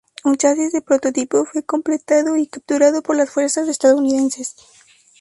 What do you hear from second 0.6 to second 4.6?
de prototipo fue completado y capturado por las fuerzas estadounidenses.